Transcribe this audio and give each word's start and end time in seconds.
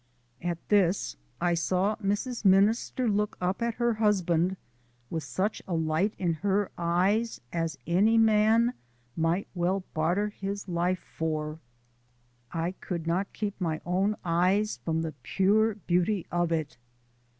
At 0.41 0.57
this 0.69 1.15
I 1.39 1.53
saw 1.53 1.95
Mrs. 1.97 2.43
Minister 2.43 3.07
look 3.07 3.37
up 3.39 3.61
at 3.61 3.75
her 3.75 3.93
husband 3.93 4.57
with 5.11 5.23
such 5.23 5.61
a 5.67 5.75
light 5.75 6.15
in 6.17 6.33
her 6.41 6.71
eyes 6.75 7.39
as 7.53 7.77
any 7.85 8.17
man 8.17 8.73
might 9.15 9.47
well 9.53 9.83
barter 9.93 10.29
his 10.29 10.67
life 10.67 11.05
for 11.15 11.59
I 12.51 12.71
could 12.71 13.05
not 13.05 13.31
keep 13.31 13.61
my 13.61 13.79
own 13.85 14.15
eyes 14.25 14.79
from 14.83 15.05
pure 15.21 15.75
beauty 15.75 16.25
of 16.31 16.51
it. 16.51 16.77